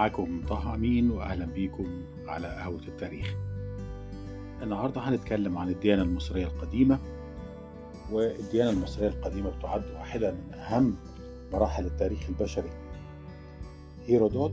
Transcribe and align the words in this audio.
معاكم 0.00 0.42
طه 0.48 0.74
أمين 0.74 1.10
وأهلا 1.10 1.44
بيكم 1.46 2.02
على 2.26 2.46
قهوة 2.48 2.80
التاريخ. 2.88 3.34
النهاردة 4.62 5.00
هنتكلم 5.00 5.58
عن 5.58 5.68
الديانة 5.68 6.02
المصرية 6.02 6.46
القديمة 6.46 6.98
والديانة 8.12 8.70
المصرية 8.70 9.08
القديمة 9.08 9.50
بتعد 9.50 9.82
واحدة 9.90 10.30
من 10.32 10.54
أهم 10.54 10.96
مراحل 11.52 11.86
التاريخ 11.86 12.28
البشري. 12.28 12.70
هيرودوت 14.06 14.52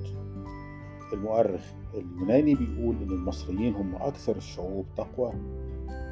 المؤرخ 1.13 1.61
اليوناني 1.93 2.55
بيقول 2.55 2.95
إن 2.95 3.11
المصريين 3.11 3.75
هم 3.75 3.95
أكثر 3.95 4.35
الشعوب 4.37 4.85
تقوى 4.97 5.33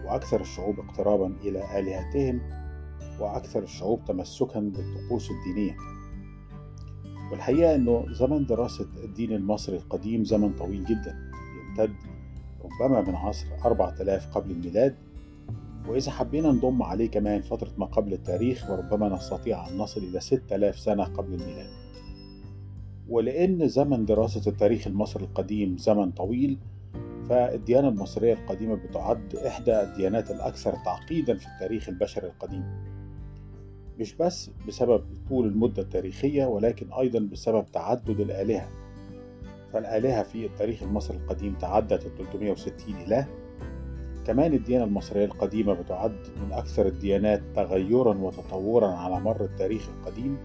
وأكثر 0.05 0.41
الشعوب 0.41 0.80
اقترابا 0.80 1.36
إلى 1.44 1.80
آلهتهم 1.80 2.41
وأكثر 3.20 3.63
الشعوب 3.63 4.05
تمسكا 4.05 4.59
بالطقوس 4.59 5.30
الدينية. 5.31 5.76
والحقيقة 7.31 7.75
أنه 7.75 8.05
زمن 8.09 8.45
دراسة 8.45 8.88
الدين 9.03 9.31
المصري 9.31 9.77
القديم 9.77 10.23
زمن 10.23 10.53
طويل 10.53 10.84
جدا 10.84 11.15
يمتد 11.70 11.95
ربما 12.63 13.01
من 13.01 13.15
عصر 13.15 13.45
4000 13.65 14.38
قبل 14.38 14.51
الميلاد. 14.51 14.95
وإذا 15.88 16.11
حبينا 16.11 16.51
نضم 16.51 16.84
عليه 16.84 17.09
كمان 17.09 17.41
فترة 17.41 17.71
ما 17.77 17.85
قبل 17.85 18.13
التاريخ 18.13 18.70
وربما 18.70 19.09
نستطيع 19.09 19.70
أن 19.70 19.77
نصل 19.77 20.03
إلى 20.03 20.20
6000 20.20 20.79
سنة 20.79 21.03
قبل 21.03 21.34
الميلاد. 21.34 21.70
ولأن 23.09 23.67
زمن 23.67 24.05
دراسة 24.05 24.51
التاريخ 24.51 24.87
المصري 24.87 25.23
القديم 25.23 25.77
زمن 25.77 26.12
طويل 26.12 26.57
فالديانة 27.29 27.87
المصرية 27.87 28.34
القديمة 28.34 28.76
بتعد 28.76 29.35
إحدى 29.35 29.81
الديانات 29.81 30.31
الأكثر 30.31 30.73
تعقيدا 30.85 31.37
في 31.37 31.45
التاريخ 31.48 31.89
البشري 31.89 32.27
القديم. 32.27 32.63
مش 33.99 34.16
بس 34.16 34.52
بسبب 34.67 35.04
طول 35.30 35.48
المدة 35.48 35.82
التاريخية 35.82 36.46
ولكن 36.46 36.93
أيضا 36.93 37.20
بسبب 37.20 37.65
تعدد 37.74 38.20
الآلهة. 38.20 38.68
فالآلهة 39.74 40.24
في 40.24 40.46
التاريخ 40.46 40.84
المصري 40.84 41.18
القديم 41.18 41.54
تعدت 41.54 42.05
ال 42.05 42.16
360 42.18 42.96
إله. 42.96 43.27
كمان 44.27 44.54
الديانة 44.54 44.84
المصرية 44.84 45.26
القديمة 45.26 45.73
بتعد 45.73 46.18
من 46.46 46.51
أكثر 46.54 46.85
الديانات 46.85 47.41
تغيرا 47.55 48.18
وتطورا 48.18 48.88
على 48.88 49.20
مر 49.20 49.43
التاريخ 49.43 49.90
القديم. 49.90 50.38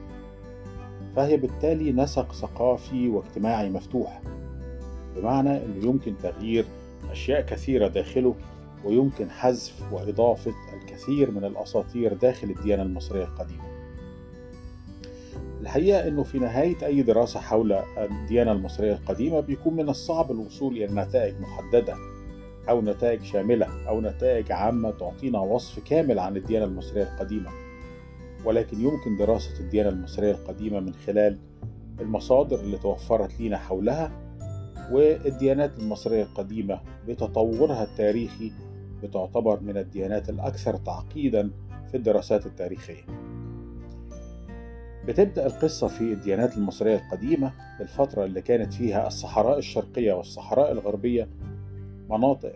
فهي 1.17 1.37
بالتالي 1.37 1.93
نسق 1.93 2.33
ثقافي 2.33 3.09
واجتماعي 3.09 3.71
مفتوح. 3.71 4.23
بمعنى 5.17 5.65
أنه 5.65 5.87
يمكن 5.87 6.15
تغيير 6.23 6.65
أشياء 7.11 7.41
كثيرة 7.41 7.89
داخله 7.89 8.35
ويمكن 8.85 9.31
حذف 9.31 9.93
وإضافة 9.93 10.51
الكثير 10.91 11.31
من 11.31 11.45
الأساطير 11.45 12.15
داخل 12.15 12.51
الديانة 12.51 12.83
المصرية 12.83 13.25
القديمة. 13.25 13.65
الحقيقة 15.61 16.09
أنه 16.09 16.23
في 16.23 16.39
نهاية 16.39 16.87
أي 16.87 17.03
دراسة 17.03 17.41
حول 17.41 17.73
الديانة 17.99 18.53
المصرية 18.53 18.93
القديمة 18.93 19.41
بيكون 19.41 19.75
من 19.75 19.89
الصعب 19.89 20.31
الوصول 20.31 20.77
إلى 20.77 21.03
نتائج 21.03 21.35
محددة 21.41 21.95
أو 22.69 22.83
نتائج 22.83 23.23
شاملة 23.23 23.89
أو 23.89 24.01
نتائج 24.01 24.53
عامة 24.53 24.91
تعطينا 24.91 25.41
وصف 25.41 25.79
كامل 25.85 26.19
عن 26.19 26.37
الديانة 26.37 26.65
المصرية 26.65 27.03
القديمة. 27.03 27.51
ولكن 28.45 28.81
يمكن 28.81 29.17
دراسة 29.17 29.61
الديانة 29.61 29.89
المصرية 29.89 30.33
القديمة 30.33 30.81
من 30.81 30.95
خلال 30.95 31.39
المصادر 32.01 32.61
اللي 32.61 32.79
توفرت 32.79 33.41
لنا 33.41 33.59
حولها 33.59 34.13
والديانات 34.93 35.79
المصرية 35.79 36.23
القديمة 36.23 36.81
بتطورها 37.09 37.85
التاريخي 37.85 38.53
بتعتبر 39.03 39.61
من 39.61 39.77
الديانات 39.77 40.31
الأكثر 40.31 40.77
تعقيدا 40.77 41.51
في 41.91 41.97
الدراسات 41.97 42.47
التاريخية. 42.47 43.03
بتبدأ 45.07 45.47
القصة 45.47 45.89
في 45.89 46.01
الديانات 46.01 46.57
المصرية 46.57 46.97
القديمة 46.97 47.53
بالفترة 47.79 48.25
اللي 48.25 48.43
كانت 48.43 48.73
فيها 48.73 49.07
الصحراء 49.07 49.59
الشرقية 49.59 50.13
والصحراء 50.13 50.73
الغربية 50.73 51.29
مناطق 52.11 52.53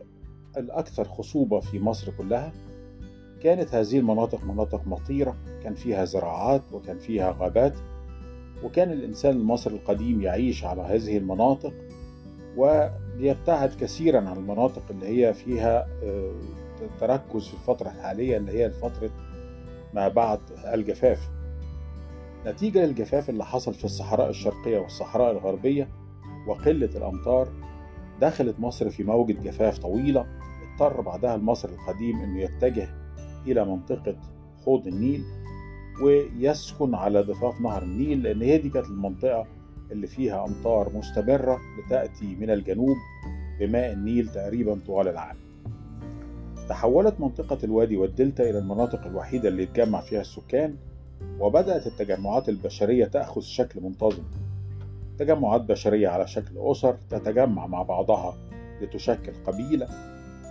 الأكثر 0.56 1.04
خصوبة 1.04 1.60
في 1.60 1.80
مصر 1.80 2.12
كلها. 2.18 2.52
كانت 3.42 3.74
هذه 3.74 3.98
المناطق 3.98 4.44
مناطق 4.44 4.86
مطيرة، 4.86 5.36
كان 5.62 5.74
فيها 5.74 6.04
زراعات 6.04 6.72
وكان 6.72 6.98
فيها 6.98 7.36
غابات، 7.40 7.74
وكان 8.64 8.92
الإنسان 8.92 9.36
المصري 9.36 9.74
القديم 9.74 10.22
يعيش 10.22 10.64
على 10.64 10.82
هذه 10.82 11.18
المناطق 11.18 11.72
ويبتعد 12.56 13.74
كثيرا 13.80 14.20
عن 14.20 14.36
المناطق 14.36 14.82
اللي 14.90 15.06
هي 15.06 15.34
فيها 15.34 15.86
تركز 17.00 17.46
في 17.48 17.54
الفترة 17.54 17.88
الحالية 17.90 18.36
اللي 18.36 18.52
هي 18.64 18.70
فترة 18.70 19.10
ما 19.94 20.08
بعد 20.08 20.40
الجفاف. 20.74 21.28
نتيجة 22.46 22.86
للجفاف 22.86 23.30
اللي 23.30 23.44
حصل 23.44 23.74
في 23.74 23.84
الصحراء 23.84 24.30
الشرقية 24.30 24.78
والصحراء 24.78 25.30
الغربية 25.32 25.88
وقلة 26.48 26.90
الأمطار 26.96 27.48
دخلت 28.20 28.60
مصر 28.60 28.90
في 28.90 29.04
موجة 29.04 29.32
جفاف 29.32 29.78
طويلة. 29.78 30.26
اضطر 30.72 31.00
بعدها 31.00 31.34
المصري 31.34 31.72
القديم 31.74 32.20
إنه 32.20 32.40
يتجه 32.40 32.88
إلى 33.46 33.64
منطقة 33.64 34.16
حوض 34.64 34.86
النيل 34.86 35.24
ويسكن 36.04 36.94
على 36.94 37.20
ضفاف 37.22 37.60
نهر 37.60 37.82
النيل 37.82 38.22
لأن 38.22 38.42
هي 38.42 38.58
دي 38.58 38.70
كانت 38.70 38.86
المنطقة 38.86 39.46
اللي 39.90 40.06
فيها 40.06 40.44
أمطار 40.44 40.92
مستمرة 40.94 41.60
بتأتي 41.78 42.36
من 42.40 42.50
الجنوب 42.50 42.96
بماء 43.60 43.92
النيل 43.92 44.28
تقريبا 44.28 44.80
طوال 44.86 45.08
العام. 45.08 45.36
تحولت 46.68 47.20
منطقة 47.20 47.58
الوادي 47.64 47.96
والدلتا 47.96 48.50
إلى 48.50 48.58
المناطق 48.58 49.06
الوحيدة 49.06 49.48
اللي 49.48 49.62
يتجمع 49.62 50.00
فيها 50.00 50.20
السكان 50.20 50.76
وبدأت 51.40 51.86
التجمعات 51.86 52.48
البشرية 52.48 53.04
تأخذ 53.04 53.40
شكل 53.40 53.80
منتظم. 53.80 54.22
تجمعات 55.18 55.60
بشرية 55.60 56.08
على 56.08 56.26
شكل 56.26 56.58
أسر 56.58 56.96
تتجمع 57.10 57.66
مع 57.66 57.82
بعضها 57.82 58.36
لتشكل 58.82 59.32
قبيلة 59.46 59.88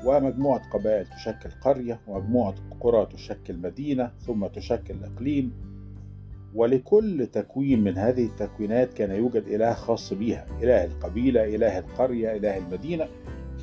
ومجموعة 0.06 0.70
قبائل 0.70 1.06
تشكل 1.06 1.50
قرية 1.62 2.00
ومجموعة 2.08 2.56
قرى 2.82 3.06
تشكل 3.06 3.58
مدينة 3.58 4.12
ثم 4.20 4.48
تشكل 4.48 4.96
إقليم 5.04 5.54
ولكل 6.56 7.28
تكوين 7.34 7.84
من 7.84 7.98
هذه 7.98 8.26
التكوينات 8.26 8.94
كان 8.94 9.12
يوجد 9.12 9.44
إله 9.48 9.74
خاص 9.74 10.14
بها 10.14 10.46
إله 10.64 10.86
القبيلة 10.86 11.56
إله 11.56 11.80
القرية 11.80 12.36
إله 12.36 12.58
المدينة 12.58 13.08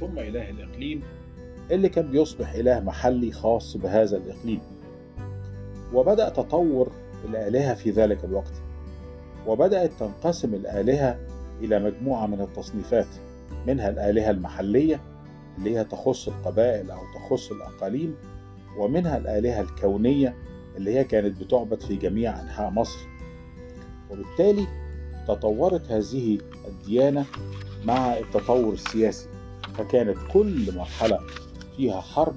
ثم 0.00 0.18
إله 0.18 0.50
الإقليم 0.50 1.02
اللي 1.70 1.88
كان 1.88 2.10
بيصبح 2.10 2.52
إله 2.52 2.80
محلي 2.80 3.32
خاص 3.32 3.76
بهذا 3.76 4.16
الإقليم. 4.16 4.60
وبدأ 5.94 6.28
تطور 6.28 6.92
الآلهة 7.28 7.74
في 7.74 7.90
ذلك 7.90 8.24
الوقت 8.24 8.52
وبدأت 9.46 9.90
تنقسم 9.92 10.54
الآلهة 10.54 11.18
إلى 11.62 11.78
مجموعة 11.78 12.26
من 12.26 12.40
التصنيفات 12.40 13.06
منها 13.66 13.88
الآلهة 13.88 14.30
المحلية 14.30 15.00
اللي 15.58 15.78
هي 15.78 15.84
تخص 15.84 16.28
القبائل 16.28 16.90
أو 16.90 16.98
تخص 17.14 17.52
الأقاليم 17.52 18.14
ومنها 18.78 19.16
الآلهة 19.18 19.60
الكونية 19.60 20.34
اللي 20.76 20.94
هي 20.94 21.04
كانت 21.04 21.40
بتعبد 21.42 21.80
في 21.80 21.96
جميع 21.96 22.40
أنحاء 22.40 22.70
مصر. 22.70 22.98
وبالتالي 24.10 24.66
تطورت 25.28 25.92
هذه 25.92 26.38
الديانة 26.68 27.24
مع 27.84 28.18
التطور 28.18 28.72
السياسي. 28.72 29.28
فكانت 29.74 30.16
كل 30.32 30.76
مرحلة 30.76 31.18
فيها 31.76 32.00
حرب 32.00 32.36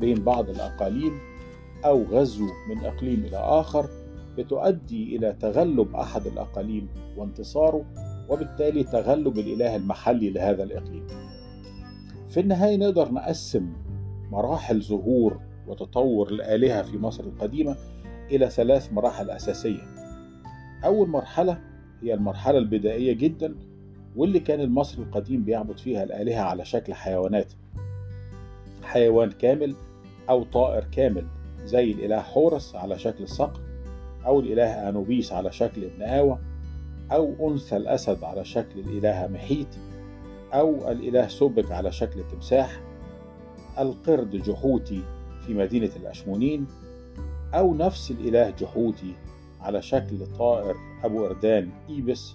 بين 0.00 0.24
بعض 0.24 0.50
الأقاليم 0.50 1.18
أو 1.84 2.02
غزو 2.04 2.44
من 2.68 2.84
إقليم 2.84 3.24
إلى 3.24 3.36
آخر 3.36 3.88
بتؤدي 4.38 5.16
إلى 5.16 5.36
تغلب 5.40 5.94
أحد 5.94 6.26
الأقاليم 6.26 6.88
وانتصاره 7.16 7.84
وبالتالي 8.28 8.84
تغلب 8.84 9.38
الإله 9.38 9.76
المحلي 9.76 10.30
لهذا 10.30 10.62
الإقليم. 10.62 11.06
في 12.30 12.40
النهاية 12.40 12.76
نقدر 12.76 13.12
نقسم 13.12 13.72
مراحل 14.30 14.82
ظهور 14.82 15.40
وتطور 15.68 16.30
الآلهة 16.30 16.82
في 16.82 16.98
مصر 16.98 17.24
القديمة 17.24 17.76
إلى 18.30 18.50
ثلاث 18.50 18.92
مراحل 18.92 19.30
أساسية. 19.30 19.82
أول 20.84 21.08
مرحلة 21.08 21.60
هي 22.02 22.14
المرحلة 22.14 22.58
البدائية 22.58 23.12
جدا 23.12 23.54
واللي 24.16 24.40
كان 24.40 24.60
المصري 24.60 25.02
القديم 25.02 25.44
بيعبد 25.44 25.78
فيها 25.78 26.02
الآلهة 26.02 26.40
على 26.40 26.64
شكل 26.64 26.94
حيوانات. 26.94 27.52
حيوان 28.82 29.30
كامل 29.30 29.74
أو 30.30 30.44
طائر 30.44 30.84
كامل 30.84 31.26
زي 31.64 31.92
الإله 31.92 32.20
حورس 32.20 32.74
على 32.74 32.98
شكل 32.98 33.28
صقر 33.28 33.60
أو 34.26 34.40
الإله 34.40 34.88
أنوبيس 34.88 35.32
على 35.32 35.52
شكل 35.52 35.84
ابن 35.84 36.02
آوى 36.02 36.38
أو 37.12 37.50
أنثى 37.50 37.76
الأسد 37.76 38.24
على 38.24 38.44
شكل 38.44 38.80
الإله 38.80 39.26
محيط 39.26 39.66
أو 40.54 40.90
الإله 40.90 41.28
سبك 41.28 41.72
على 41.72 41.92
شكل 41.92 42.20
تمساح 42.32 42.80
القرد 43.78 44.30
جحوتي 44.36 45.02
في 45.48 45.54
مدينة 45.54 45.90
الأشمونين 45.96 46.66
أو 47.54 47.74
نفس 47.74 48.10
الإله 48.10 48.50
جحوتي 48.50 49.14
على 49.60 49.82
شكل 49.82 50.26
طائر 50.38 50.76
أبو 51.04 51.26
إردان 51.26 51.70
إيبس 51.88 52.32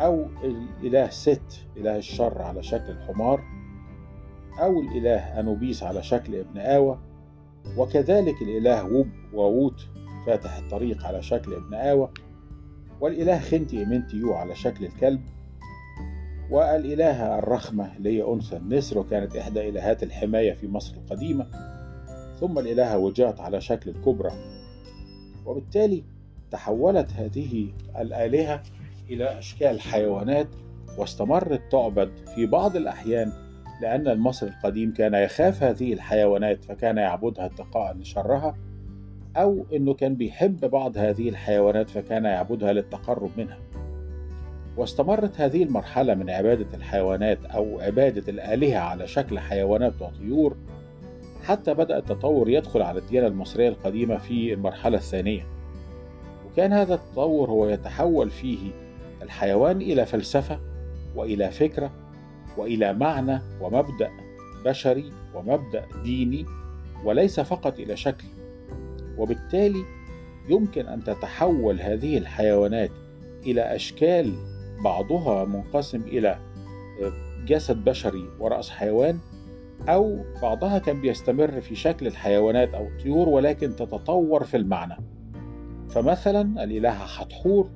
أو 0.00 0.26
الإله 0.44 1.10
ست 1.10 1.66
إله 1.76 1.96
الشر 1.96 2.42
على 2.42 2.62
شكل 2.62 2.90
الحمار 2.90 3.42
أو 4.58 4.80
الإله 4.80 5.40
أنوبيس 5.40 5.82
على 5.82 6.02
شكل 6.02 6.34
ابن 6.34 6.58
آوى 6.58 6.98
وكذلك 7.76 8.42
الإله 8.42 8.84
وب 8.84 9.08
ووت 9.32 9.86
فاتح 10.26 10.56
الطريق 10.56 11.06
على 11.06 11.22
شكل 11.22 11.54
ابن 11.54 11.74
آوى 11.74 12.10
والإله 13.00 13.38
خنتي 13.40 13.82
إمنتيو 13.82 14.32
على 14.34 14.54
شكل 14.54 14.84
الكلب 14.84 15.20
والإلهة 16.50 17.38
الرخمة 17.38 17.96
اللي 17.96 18.18
هي 18.18 18.32
أنثى 18.32 18.56
النسر 18.56 18.98
وكانت 18.98 19.36
إحدى 19.36 19.68
إلهات 19.68 20.02
الحماية 20.02 20.52
في 20.52 20.68
مصر 20.68 20.94
القديمة. 20.96 21.46
ثم 22.40 22.58
الإلهة 22.58 22.98
وادجت 22.98 23.40
على 23.40 23.60
شكل 23.60 23.90
الكوبرا. 23.90 24.32
وبالتالي 25.46 26.04
تحولت 26.50 27.12
هذه 27.12 27.68
الآلهة 27.98 28.62
إلى 29.10 29.38
أشكال 29.38 29.80
حيوانات 29.80 30.48
واستمرت 30.98 31.60
تعبد 31.72 32.10
في 32.34 32.46
بعض 32.46 32.76
الأحيان 32.76 33.32
لأن 33.82 34.08
المصري 34.08 34.50
القديم 34.50 34.92
كان 34.92 35.14
يخاف 35.14 35.62
هذه 35.62 35.92
الحيوانات 35.92 36.64
فكان 36.64 36.96
يعبدها 36.96 37.46
اتقاء 37.46 37.96
لشرها 37.96 38.56
أو 39.36 39.66
إنه 39.72 39.94
كان 39.94 40.14
بيحب 40.14 40.70
بعض 40.70 40.98
هذه 40.98 41.28
الحيوانات 41.28 41.90
فكان 41.90 42.24
يعبدها 42.24 42.72
للتقرب 42.72 43.30
منها. 43.36 43.58
واستمرت 44.76 45.40
هذه 45.40 45.62
المرحلة 45.62 46.14
من 46.14 46.30
عبادة 46.30 46.66
الحيوانات 46.74 47.44
أو 47.44 47.80
عبادة 47.80 48.32
الآلهة 48.32 48.78
على 48.78 49.06
شكل 49.06 49.38
حيوانات 49.38 49.92
وطيور 50.02 50.56
حتى 51.44 51.74
بدأ 51.74 51.98
التطور 51.98 52.48
يدخل 52.48 52.82
على 52.82 52.98
الديانة 52.98 53.26
المصرية 53.26 53.68
القديمة 53.68 54.16
في 54.16 54.52
المرحلة 54.52 54.98
الثانية. 54.98 55.46
وكان 56.46 56.72
هذا 56.72 56.94
التطور 56.94 57.50
هو 57.50 57.68
يتحول 57.68 58.30
فيه 58.30 58.70
الحيوان 59.22 59.80
إلى 59.80 60.06
فلسفة 60.06 60.60
وإلى 61.16 61.50
فكرة 61.50 61.90
وإلى 62.56 62.92
معنى 62.92 63.40
ومبدأ 63.60 64.10
بشري 64.64 65.12
ومبدأ 65.34 65.86
ديني 66.02 66.46
وليس 67.04 67.40
فقط 67.40 67.78
إلى 67.78 67.96
شكل. 67.96 68.24
وبالتالي 69.18 69.84
يمكن 70.48 70.86
أن 70.86 71.04
تتحول 71.04 71.80
هذه 71.80 72.18
الحيوانات 72.18 72.90
إلى 73.46 73.74
أشكال 73.76 74.32
بعضها 74.84 75.44
منقسم 75.44 76.00
إلى 76.00 76.38
جسد 77.46 77.84
بشري 77.84 78.24
ورأس 78.38 78.70
حيوان 78.70 79.18
أو 79.88 80.18
بعضها 80.42 80.78
كان 80.78 81.00
بيستمر 81.00 81.60
في 81.60 81.74
شكل 81.74 82.06
الحيوانات 82.06 82.74
أو 82.74 82.86
الطيور 82.86 83.28
ولكن 83.28 83.76
تتطور 83.76 84.44
في 84.44 84.56
المعنى. 84.56 84.96
فمثلا 85.88 86.64
الإلهة 86.64 87.06
حتحور 87.06 87.70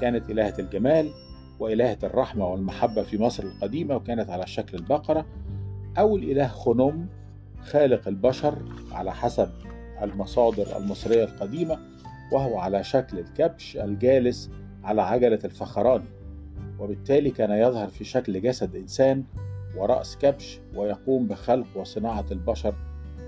كانت 0.00 0.30
إلهة 0.30 0.54
الجمال 0.58 1.10
وإلهة 1.58 1.98
الرحمة 2.02 2.46
والمحبة 2.46 3.02
في 3.02 3.18
مصر 3.18 3.42
القديمة 3.42 3.96
وكانت 3.96 4.30
على 4.30 4.46
شكل 4.46 4.78
البقرة 4.78 5.26
أو 5.98 6.16
الإله 6.16 6.46
خنوم 6.46 7.06
خالق 7.62 8.08
البشر 8.08 8.58
على 8.92 9.12
حسب 9.12 9.48
المصادر 10.02 10.76
المصرية 10.76 11.24
القديمة 11.24 11.78
وهو 12.32 12.58
على 12.58 12.84
شكل 12.84 13.18
الكبش 13.18 13.76
الجالس 13.76 14.50
على 14.84 15.02
عجلة 15.02 15.38
الفخراني 15.44 16.04
وبالتالي 16.78 17.30
كان 17.30 17.50
يظهر 17.50 17.88
في 17.88 18.04
شكل 18.04 18.40
جسد 18.40 18.76
إنسان 18.76 19.24
ورأس 19.76 20.18
كبش 20.18 20.60
ويقوم 20.74 21.26
بخلق 21.26 21.66
وصناعة 21.74 22.26
البشر 22.30 22.74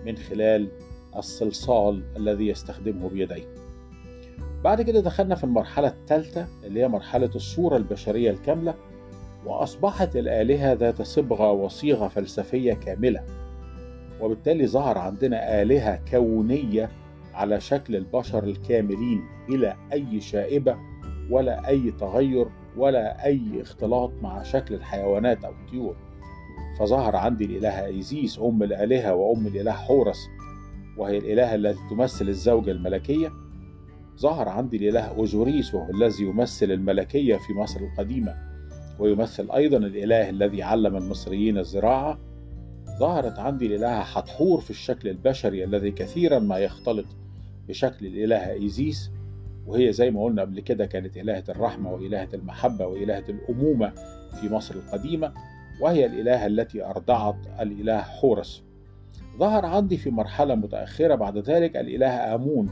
من 0.06 0.16
خلال 0.16 0.68
الصلصال 1.16 2.02
الذي 2.16 2.48
يستخدمه 2.48 3.08
بيديه. 3.08 3.54
بعد 4.64 4.82
كده 4.82 5.00
دخلنا 5.00 5.34
في 5.34 5.44
المرحلة 5.44 5.88
الثالثة 5.88 6.46
اللي 6.64 6.80
هي 6.80 6.88
مرحلة 6.88 7.30
الصورة 7.34 7.76
البشرية 7.76 8.30
الكاملة 8.30 8.74
وأصبحت 9.46 10.16
الآلهة 10.16 10.72
ذات 10.72 11.02
صبغة 11.02 11.52
وصيغة 11.52 12.08
فلسفية 12.08 12.72
كاملة. 12.72 13.24
وبالتالي 14.20 14.66
ظهر 14.66 14.98
عندنا 14.98 15.62
آلهة 15.62 16.00
كونية 16.10 16.90
على 17.34 17.60
شكل 17.60 17.96
البشر 17.96 18.44
الكاملين 18.44 19.22
بلا 19.48 19.76
أي 19.92 20.20
شائبة 20.20 20.76
ولا 21.30 21.68
أي 21.68 21.90
تغير 21.90 22.46
ولا 22.76 23.24
أي 23.24 23.62
اختلاط 23.62 24.12
مع 24.22 24.42
شكل 24.42 24.74
الحيوانات 24.74 25.44
أو 25.44 25.52
الطيور. 25.52 25.96
فظهر 26.78 27.16
عندي 27.16 27.44
الإلهة 27.44 27.86
إيزيس 27.86 28.38
أم 28.38 28.62
الآلهة 28.62 29.14
وأم 29.14 29.46
الإله 29.46 29.72
حورس 29.72 30.18
وهي 30.96 31.18
الإلهة 31.18 31.54
التي 31.54 31.80
تمثل 31.90 32.28
الزوجة 32.28 32.70
الملكية. 32.70 33.32
ظهر 34.20 34.48
عندي 34.48 34.76
الإله 34.76 35.00
أوزوريس 35.00 35.74
وهو 35.74 35.90
الذي 35.90 36.24
يمثل 36.24 36.70
الملكية 36.70 37.36
في 37.36 37.52
مصر 37.52 37.80
القديمة 37.80 38.34
ويمثل 38.98 39.50
أيضا 39.50 39.76
الإله 39.76 40.30
الذي 40.30 40.62
علم 40.62 40.96
المصريين 40.96 41.58
الزراعة. 41.58 42.18
ظهرت 43.00 43.38
عندي 43.38 43.66
الإلهة 43.66 44.02
حتحور 44.02 44.60
في 44.60 44.70
الشكل 44.70 45.08
البشري 45.08 45.64
الذي 45.64 45.90
كثيرا 45.90 46.38
ما 46.38 46.58
يختلط 46.58 47.06
بشكل 47.68 48.06
الإلهة 48.06 48.52
إيزيس 48.52 49.10
وهي 49.66 49.92
زي 49.92 50.10
ما 50.10 50.24
قلنا 50.24 50.42
قبل 50.42 50.60
كده 50.60 50.86
كانت 50.86 51.16
إلهة 51.16 51.44
الرحمة 51.48 51.92
وإلهة 51.92 52.28
المحبة 52.34 52.86
وإلهة 52.86 53.24
الأمومة 53.28 53.92
في 54.40 54.48
مصر 54.48 54.74
القديمة. 54.74 55.32
وهي 55.80 56.06
الإلهة 56.06 56.46
التي 56.46 56.84
أرضعت 56.84 57.36
الإله 57.60 58.00
حورس. 58.00 58.62
ظهر 59.38 59.66
عندي 59.66 59.96
في 59.96 60.10
مرحلة 60.10 60.54
متأخرة 60.54 61.14
بعد 61.14 61.38
ذلك 61.38 61.76
الإله 61.76 62.34
آمون 62.34 62.68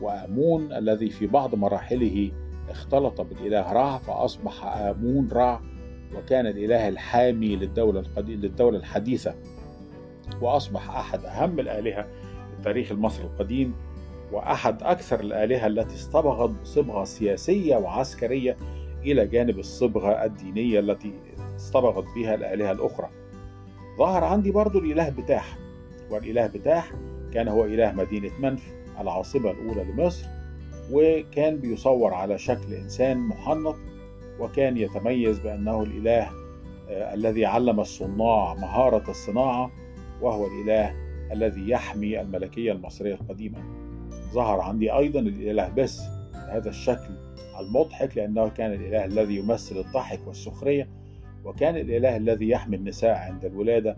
وآمون 0.00 0.72
الذي 0.72 1.10
في 1.10 1.26
بعض 1.26 1.54
مراحله 1.54 2.32
اختلط 2.70 3.20
بالإله 3.20 3.72
رع 3.72 3.98
فأصبح 3.98 4.64
آمون 4.64 5.28
رع 5.32 5.60
وكان 6.16 6.46
الإله 6.46 6.88
الحامي 6.88 7.56
للدولة, 7.56 8.04
للدولة 8.18 8.78
الحديثة. 8.78 9.34
وأصبح 10.42 10.90
أحد 10.90 11.24
أهم 11.24 11.60
الآلهة 11.60 12.02
في 12.02 12.58
التاريخ 12.58 12.92
المصري 12.92 13.24
القديم 13.24 13.74
وأحد 14.32 14.82
أكثر 14.82 15.20
الآلهة 15.20 15.66
التي 15.66 15.94
اصطبغت 15.94 16.50
بصبغة 16.62 17.04
سياسية 17.04 17.76
وعسكرية 17.76 18.56
إلى 19.04 19.26
جانب 19.26 19.58
الصبغة 19.58 20.24
الدينية 20.24 20.80
التي 20.80 21.12
اصطبغت 21.56 22.04
بها 22.16 22.34
الآلهة 22.34 22.72
الأخرى. 22.72 23.10
ظهر 23.98 24.24
عندي 24.24 24.50
برضو 24.50 24.78
الإله 24.78 25.08
بتاح. 25.08 25.58
والإله 26.10 26.46
بتاح 26.46 26.92
كان 27.32 27.48
هو 27.48 27.64
إله 27.64 27.92
مدينة 27.92 28.30
منف 28.40 28.74
العاصمة 29.00 29.50
الأولى 29.50 29.84
لمصر 29.84 30.26
وكان 30.92 31.56
بيصور 31.56 32.14
على 32.14 32.38
شكل 32.38 32.74
إنسان 32.74 33.18
محنط 33.18 33.76
وكان 34.40 34.76
يتميز 34.76 35.38
بأنه 35.38 35.82
الإله 35.82 36.30
الذي 36.88 37.46
علم 37.46 37.80
الصناع 37.80 38.54
مهارة 38.54 39.10
الصناعة 39.10 39.70
وهو 40.22 40.46
الإله 40.46 40.94
الذي 41.32 41.70
يحمي 41.70 42.20
الملكية 42.20 42.72
المصرية 42.72 43.14
القديمة. 43.14 43.58
ظهر 44.32 44.60
عندي 44.60 44.92
أيضا 44.92 45.20
الإله 45.20 45.68
بس. 45.68 46.02
بهذا 46.46 46.68
الشكل 46.68 47.14
المضحك 47.60 48.16
لأنه 48.16 48.48
كان 48.48 48.72
الإله 48.72 49.04
الذي 49.04 49.36
يمثل 49.36 49.76
الضحك 49.76 50.20
والسخرية 50.26 50.88
وكان 51.44 51.76
الإله 51.76 52.16
الذي 52.16 52.48
يحمي 52.48 52.76
النساء 52.76 53.14
عند 53.16 53.44
الولادة 53.44 53.96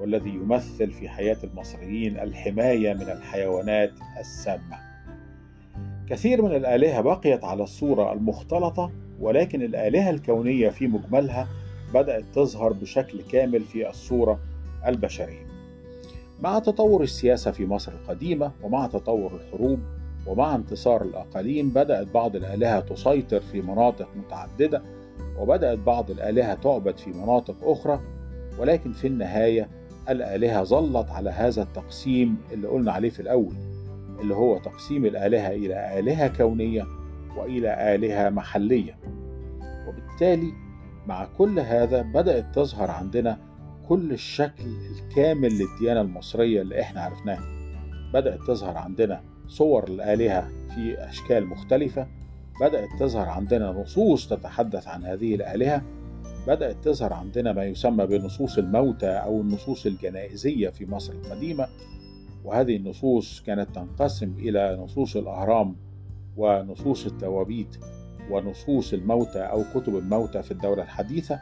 والذي 0.00 0.30
يمثل 0.30 0.90
في 0.90 1.08
حياة 1.08 1.36
المصريين 1.44 2.18
الحماية 2.18 2.94
من 2.94 3.10
الحيوانات 3.10 3.92
السامة. 4.20 4.78
كثير 6.10 6.42
من 6.42 6.54
الآلهة 6.56 7.00
بقيت 7.00 7.44
على 7.44 7.62
الصورة 7.62 8.12
المختلطة 8.12 8.90
ولكن 9.20 9.62
الآلهة 9.62 10.10
الكونية 10.10 10.68
في 10.68 10.86
مجملها 10.86 11.48
بدأت 11.94 12.24
تظهر 12.34 12.72
بشكل 12.72 13.22
كامل 13.22 13.60
في 13.60 13.88
الصورة 13.88 14.40
البشرية. 14.86 15.46
مع 16.40 16.58
تطور 16.58 17.02
السياسة 17.02 17.50
في 17.50 17.66
مصر 17.66 17.92
القديمة 17.92 18.52
ومع 18.62 18.86
تطور 18.86 19.32
الحروب 19.34 19.80
ومع 20.28 20.54
انتصار 20.54 21.02
الأقاليم 21.02 21.68
بدأت 21.70 22.06
بعض 22.06 22.36
الآلهة 22.36 22.80
تسيطر 22.80 23.40
في 23.40 23.62
مناطق 23.62 24.08
متعددة 24.16 24.82
وبدأت 25.38 25.78
بعض 25.78 26.10
الآلهة 26.10 26.54
تعبد 26.54 26.96
في 26.98 27.10
مناطق 27.10 27.56
أخرى 27.62 28.00
ولكن 28.58 28.92
في 28.92 29.06
النهاية 29.06 29.68
الآلهة 30.08 30.62
ظلت 30.64 31.10
على 31.10 31.30
هذا 31.30 31.62
التقسيم 31.62 32.36
اللي 32.52 32.68
قلنا 32.68 32.92
عليه 32.92 33.10
في 33.10 33.20
الأول 33.20 33.54
اللي 34.20 34.34
هو 34.34 34.58
تقسيم 34.58 35.04
الآلهة 35.06 35.48
إلى 35.50 35.98
آلهة 35.98 36.36
كونية 36.36 36.86
وإلى 37.36 37.94
آلهة 37.94 38.30
محلية. 38.30 38.98
وبالتالي 39.88 40.52
مع 41.06 41.28
كل 41.38 41.60
هذا 41.60 42.02
بدأت 42.02 42.54
تظهر 42.54 42.90
عندنا 42.90 43.38
كل 43.88 44.12
الشكل 44.12 44.64
الكامل 44.90 45.48
للديانة 45.58 46.00
المصرية 46.00 46.62
اللي 46.62 46.80
إحنا 46.80 47.00
عرفناها. 47.00 47.44
بدأت 48.14 48.38
تظهر 48.46 48.76
عندنا 48.76 49.22
صور 49.48 49.88
الآلهة 49.88 50.48
في 50.74 51.08
أشكال 51.08 51.46
مختلفة 51.46 52.06
بدأت 52.60 52.88
تظهر 53.00 53.28
عندنا 53.28 53.72
نصوص 53.72 54.28
تتحدث 54.28 54.88
عن 54.88 55.04
هذه 55.04 55.34
الآلهة 55.34 55.82
بدأت 56.46 56.76
تظهر 56.84 57.12
عندنا 57.12 57.52
ما 57.52 57.64
يسمى 57.64 58.06
بنصوص 58.06 58.58
الموتى 58.58 59.10
أو 59.10 59.40
النصوص 59.40 59.86
الجنائزية 59.86 60.68
في 60.68 60.86
مصر 60.86 61.12
القديمة. 61.12 61.68
وهذه 62.44 62.76
النصوص 62.76 63.40
كانت 63.40 63.74
تنقسم 63.74 64.34
إلى 64.38 64.78
نصوص 64.80 65.16
الأهرام 65.16 65.76
ونصوص 66.36 67.06
التوابيت 67.06 67.76
ونصوص 68.30 68.92
الموتى 68.92 69.38
أو 69.38 69.64
كتب 69.74 69.96
الموتى 69.96 70.42
في 70.42 70.50
الدولة 70.50 70.82
الحديثة. 70.82 71.40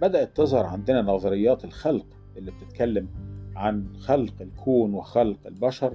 بدأت 0.00 0.36
تظهر 0.36 0.66
عندنا 0.66 1.02
نظريات 1.02 1.64
الخلق 1.64 2.06
اللي 2.36 2.50
بتتكلم 2.50 3.08
عن 3.56 3.96
خلق 3.96 4.34
الكون 4.40 4.94
وخلق 4.94 5.46
البشر. 5.46 5.94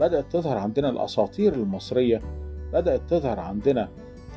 بدأت 0.00 0.32
تظهر 0.32 0.58
عندنا 0.58 0.90
الأساطير 0.90 1.54
المصرية 1.54 2.20
بدأت 2.72 3.00
تظهر 3.08 3.40
عندنا 3.40 3.88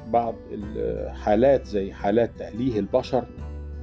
بعض 0.07 0.35
الحالات 0.51 1.67
زي 1.67 1.93
حالات 1.93 2.31
تأليه 2.38 2.79
البشر 2.79 3.25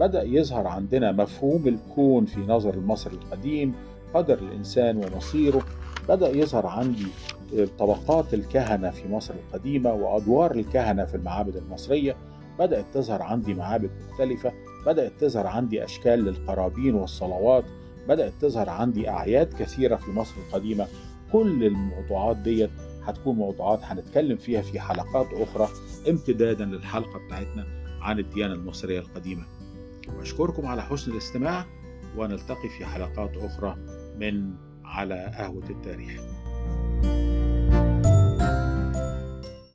بدأ 0.00 0.22
يظهر 0.22 0.66
عندنا 0.66 1.12
مفهوم 1.12 1.68
الكون 1.68 2.24
في 2.24 2.40
نظر 2.40 2.74
المصري 2.74 3.14
القديم 3.14 3.74
قدر 4.14 4.38
الإنسان 4.38 4.96
ومصيره 4.96 5.62
بدأ 6.08 6.28
يظهر 6.28 6.66
عندي 6.66 7.06
طبقات 7.78 8.34
الكهنة 8.34 8.90
في 8.90 9.08
مصر 9.08 9.34
القديمة 9.34 9.92
وأدوار 9.92 10.54
الكهنة 10.54 11.04
في 11.04 11.14
المعابد 11.14 11.56
المصرية 11.56 12.16
بدأت 12.58 12.84
تظهر 12.94 13.22
عندي 13.22 13.54
معابد 13.54 13.90
مختلفة 14.10 14.52
بدأت 14.86 15.12
تظهر 15.20 15.46
عندي 15.46 15.84
أشكال 15.84 16.24
للقرابين 16.24 16.94
والصلوات 16.94 17.64
بدأت 18.08 18.32
تظهر 18.40 18.70
عندي 18.70 19.08
أعياد 19.08 19.52
كثيرة 19.58 19.96
في 19.96 20.10
مصر 20.10 20.34
القديمة 20.48 20.86
كل 21.32 21.64
الموضوعات 21.64 22.36
ديت 22.36 22.70
هتكون 23.02 23.36
موضوعات 23.36 23.80
هنتكلم 23.82 24.36
فيها 24.36 24.62
في 24.62 24.80
حلقات 24.80 25.26
أخرى 25.32 25.68
امتدادا 26.08 26.64
للحلقة 26.64 27.26
بتاعتنا 27.26 27.66
عن 28.00 28.18
الديانة 28.18 28.54
المصرية 28.54 28.98
القديمة. 29.00 29.44
وأشكركم 30.16 30.66
على 30.66 30.82
حسن 30.82 31.12
الاستماع 31.12 31.66
ونلتقي 32.16 32.68
في 32.78 32.86
حلقات 32.86 33.36
أخرى 33.36 33.76
من 34.18 34.54
على 34.84 35.32
قهوة 35.38 35.70
التاريخ. 35.70 36.20